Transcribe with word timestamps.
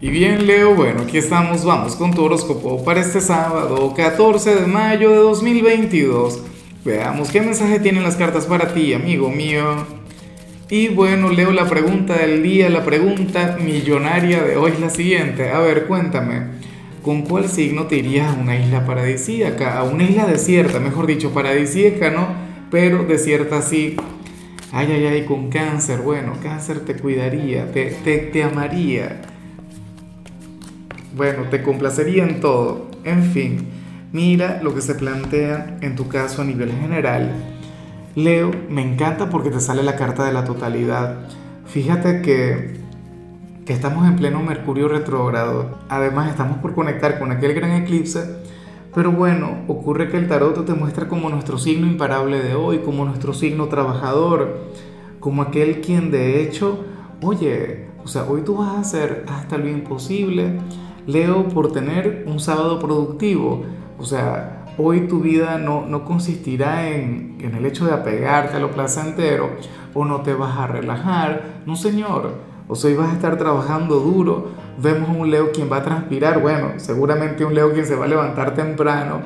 Y 0.00 0.10
bien, 0.10 0.46
Leo, 0.46 0.76
bueno, 0.76 1.02
aquí 1.02 1.18
estamos, 1.18 1.64
vamos 1.64 1.96
con 1.96 2.14
tu 2.14 2.22
horóscopo 2.22 2.84
para 2.84 3.00
este 3.00 3.20
sábado, 3.20 3.92
14 3.96 4.54
de 4.54 4.66
mayo 4.68 5.10
de 5.10 5.16
2022. 5.16 6.40
Veamos 6.84 7.30
qué 7.32 7.40
mensaje 7.40 7.80
tienen 7.80 8.04
las 8.04 8.14
cartas 8.14 8.46
para 8.46 8.72
ti, 8.72 8.94
amigo 8.94 9.28
mío. 9.28 9.64
Y 10.70 10.86
bueno, 10.90 11.30
Leo, 11.30 11.50
la 11.50 11.66
pregunta 11.68 12.16
del 12.16 12.44
día, 12.44 12.70
la 12.70 12.84
pregunta 12.84 13.58
millonaria 13.60 14.40
de 14.40 14.56
hoy 14.56 14.70
es 14.70 14.78
la 14.78 14.90
siguiente. 14.90 15.50
A 15.50 15.58
ver, 15.58 15.88
cuéntame, 15.88 16.42
¿con 17.02 17.22
cuál 17.22 17.48
signo 17.48 17.88
te 17.88 17.96
irías 17.96 18.28
a 18.28 18.40
una 18.40 18.56
isla 18.56 18.86
paradisíaca? 18.86 19.76
A 19.76 19.82
una 19.82 20.04
isla 20.04 20.26
desierta, 20.26 20.78
mejor 20.78 21.08
dicho, 21.08 21.34
paradisíaca, 21.34 22.10
¿no? 22.10 22.28
Pero 22.70 23.02
desierta 23.02 23.62
sí. 23.62 23.96
Ay, 24.70 24.92
ay, 24.92 25.06
ay, 25.06 25.24
con 25.24 25.50
cáncer. 25.50 26.02
Bueno, 26.02 26.34
cáncer 26.40 26.84
te 26.84 26.94
cuidaría, 26.94 27.72
te, 27.72 27.86
te, 28.04 28.18
te 28.18 28.44
amaría 28.44 29.22
bueno, 31.18 31.48
te 31.50 31.64
complacería 31.64 32.22
en 32.22 32.40
todo. 32.40 32.86
En 33.02 33.24
fin, 33.24 33.66
mira 34.12 34.60
lo 34.62 34.72
que 34.72 34.80
se 34.80 34.94
plantea 34.94 35.76
en 35.80 35.96
tu 35.96 36.06
caso 36.06 36.42
a 36.42 36.44
nivel 36.44 36.70
general. 36.70 37.32
Leo, 38.14 38.52
me 38.70 38.82
encanta 38.82 39.28
porque 39.28 39.50
te 39.50 39.60
sale 39.60 39.82
la 39.82 39.96
carta 39.96 40.24
de 40.24 40.32
la 40.32 40.44
totalidad. 40.44 41.16
Fíjate 41.66 42.22
que, 42.22 42.76
que 43.66 43.72
estamos 43.72 44.06
en 44.06 44.14
pleno 44.14 44.40
Mercurio 44.42 44.86
retrógrado. 44.86 45.80
Además, 45.88 46.30
estamos 46.30 46.58
por 46.58 46.72
conectar 46.72 47.18
con 47.18 47.32
aquel 47.32 47.52
gran 47.52 47.72
eclipse. 47.72 48.38
Pero 48.94 49.10
bueno, 49.10 49.64
ocurre 49.66 50.08
que 50.08 50.18
el 50.18 50.28
tarot 50.28 50.64
te 50.64 50.74
muestra 50.74 51.08
como 51.08 51.28
nuestro 51.30 51.58
signo 51.58 51.88
imparable 51.88 52.40
de 52.40 52.54
hoy, 52.54 52.78
como 52.78 53.04
nuestro 53.04 53.34
signo 53.34 53.66
trabajador, 53.66 54.70
como 55.18 55.42
aquel 55.42 55.80
quien 55.80 56.12
de 56.12 56.42
hecho, 56.42 56.84
oye, 57.22 57.88
o 58.04 58.06
sea, 58.06 58.22
hoy 58.24 58.42
tú 58.42 58.56
vas 58.56 58.76
a 58.76 58.80
hacer 58.80 59.24
hasta 59.28 59.58
lo 59.58 59.68
imposible 59.68 60.58
Leo 61.08 61.48
por 61.48 61.72
tener 61.72 62.24
un 62.26 62.38
sábado 62.38 62.78
productivo. 62.78 63.64
O 63.98 64.04
sea, 64.04 64.66
hoy 64.76 65.08
tu 65.08 65.20
vida 65.20 65.56
no, 65.56 65.86
no 65.86 66.04
consistirá 66.04 66.88
en, 66.90 67.38
en 67.40 67.54
el 67.54 67.64
hecho 67.64 67.86
de 67.86 67.94
apegarte 67.94 68.58
a 68.58 68.60
lo 68.60 68.70
placentero 68.70 69.52
o 69.94 70.04
no 70.04 70.20
te 70.20 70.34
vas 70.34 70.58
a 70.58 70.66
relajar. 70.66 71.62
No, 71.64 71.76
señor. 71.76 72.46
O 72.68 72.74
sea, 72.76 72.90
hoy 72.90 72.96
vas 72.98 73.08
a 73.08 73.14
estar 73.14 73.38
trabajando 73.38 74.00
duro. 74.00 74.50
Vemos 74.76 75.08
un 75.16 75.30
Leo 75.30 75.50
quien 75.50 75.72
va 75.72 75.78
a 75.78 75.82
transpirar. 75.82 76.42
Bueno, 76.42 76.72
seguramente 76.76 77.42
un 77.42 77.54
Leo 77.54 77.72
quien 77.72 77.86
se 77.86 77.96
va 77.96 78.04
a 78.04 78.08
levantar 78.08 78.54
temprano. 78.54 79.22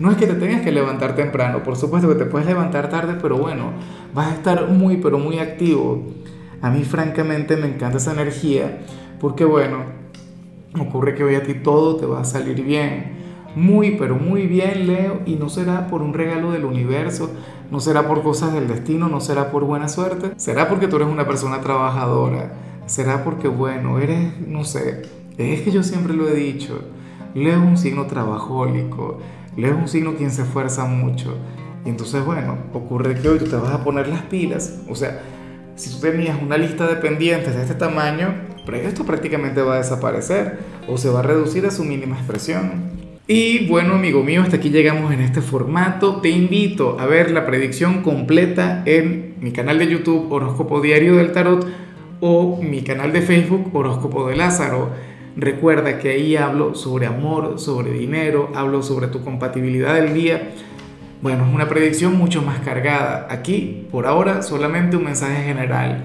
No 0.00 0.10
es 0.10 0.16
que 0.16 0.26
te 0.26 0.34
tengas 0.34 0.62
que 0.62 0.72
levantar 0.72 1.14
temprano, 1.14 1.62
por 1.62 1.76
supuesto 1.76 2.08
que 2.08 2.16
te 2.16 2.26
puedes 2.26 2.46
levantar 2.46 2.90
tarde, 2.90 3.18
pero 3.20 3.38
bueno, 3.38 3.72
vas 4.12 4.28
a 4.28 4.34
estar 4.34 4.68
muy, 4.68 4.96
pero 4.98 5.18
muy 5.18 5.38
activo. 5.38 6.02
A 6.60 6.70
mí 6.70 6.84
francamente 6.84 7.56
me 7.56 7.66
encanta 7.66 7.98
esa 7.98 8.12
energía, 8.12 8.80
porque 9.20 9.44
bueno, 9.44 9.84
Ocurre 10.80 11.14
que 11.14 11.24
hoy 11.24 11.34
a 11.34 11.42
ti 11.42 11.54
todo 11.54 11.96
te 11.96 12.06
va 12.06 12.20
a 12.20 12.24
salir 12.24 12.62
bien. 12.62 13.16
Muy, 13.54 13.96
pero 13.96 14.16
muy 14.16 14.46
bien, 14.46 14.86
Leo. 14.86 15.20
Y 15.26 15.36
no 15.36 15.48
será 15.48 15.86
por 15.86 16.02
un 16.02 16.12
regalo 16.12 16.52
del 16.52 16.64
universo, 16.64 17.30
no 17.70 17.80
será 17.80 18.06
por 18.06 18.22
cosas 18.22 18.52
del 18.52 18.68
destino, 18.68 19.08
no 19.08 19.20
será 19.20 19.50
por 19.50 19.64
buena 19.64 19.88
suerte. 19.88 20.32
Será 20.36 20.68
porque 20.68 20.88
tú 20.88 20.96
eres 20.96 21.08
una 21.08 21.26
persona 21.26 21.60
trabajadora. 21.60 22.52
Será 22.86 23.24
porque, 23.24 23.48
bueno, 23.48 23.98
eres, 23.98 24.38
no 24.46 24.62
sé, 24.64 25.02
es 25.38 25.62
que 25.62 25.70
yo 25.70 25.82
siempre 25.82 26.14
lo 26.14 26.28
he 26.28 26.34
dicho. 26.34 26.80
Leo 27.34 27.52
es 27.52 27.68
un 27.68 27.76
signo 27.76 28.06
trabajólico. 28.06 29.18
Leo 29.56 29.74
es 29.74 29.80
un 29.80 29.88
signo 29.88 30.14
quien 30.14 30.30
se 30.30 30.42
esfuerza 30.42 30.84
mucho. 30.84 31.36
Y 31.84 31.88
entonces, 31.90 32.24
bueno, 32.24 32.56
ocurre 32.72 33.14
que 33.20 33.28
hoy 33.28 33.38
tú 33.38 33.46
te 33.46 33.56
vas 33.56 33.72
a 33.72 33.84
poner 33.84 34.08
las 34.08 34.22
pilas. 34.22 34.80
O 34.88 34.94
sea, 34.94 35.22
si 35.74 35.90
tú 35.90 36.00
tenías 36.00 36.40
una 36.40 36.56
lista 36.56 36.86
de 36.86 36.96
pendientes 36.96 37.54
de 37.54 37.62
este 37.62 37.74
tamaño, 37.74 38.34
esto 38.74 39.04
prácticamente 39.04 39.62
va 39.62 39.74
a 39.74 39.78
desaparecer 39.78 40.58
o 40.88 40.98
se 40.98 41.08
va 41.08 41.20
a 41.20 41.22
reducir 41.22 41.66
a 41.66 41.70
su 41.70 41.84
mínima 41.84 42.16
expresión. 42.16 42.96
Y 43.28 43.66
bueno, 43.66 43.94
amigo 43.94 44.22
mío, 44.22 44.42
hasta 44.42 44.56
aquí 44.56 44.70
llegamos 44.70 45.12
en 45.12 45.20
este 45.20 45.40
formato. 45.40 46.20
Te 46.20 46.28
invito 46.30 46.96
a 47.00 47.06
ver 47.06 47.32
la 47.32 47.44
predicción 47.44 48.02
completa 48.02 48.82
en 48.86 49.34
mi 49.40 49.50
canal 49.52 49.78
de 49.78 49.88
YouTube 49.88 50.30
Horóscopo 50.30 50.80
Diario 50.80 51.16
del 51.16 51.32
Tarot 51.32 51.66
o 52.20 52.60
mi 52.62 52.82
canal 52.82 53.12
de 53.12 53.22
Facebook 53.22 53.74
Horóscopo 53.74 54.28
de 54.28 54.36
Lázaro. 54.36 54.90
Recuerda 55.36 55.98
que 55.98 56.10
ahí 56.10 56.36
hablo 56.36 56.74
sobre 56.74 57.06
amor, 57.06 57.58
sobre 57.58 57.90
dinero, 57.90 58.50
hablo 58.54 58.82
sobre 58.82 59.08
tu 59.08 59.24
compatibilidad 59.24 59.94
del 59.94 60.14
día. 60.14 60.52
Bueno, 61.20 61.46
es 61.46 61.52
una 61.52 61.68
predicción 61.68 62.16
mucho 62.16 62.42
más 62.42 62.60
cargada. 62.60 63.26
Aquí, 63.28 63.88
por 63.90 64.06
ahora, 64.06 64.42
solamente 64.42 64.96
un 64.96 65.04
mensaje 65.04 65.42
general 65.42 66.04